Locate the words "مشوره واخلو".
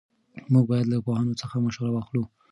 1.65-2.23